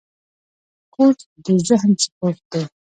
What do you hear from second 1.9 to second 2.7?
سپورټ دی.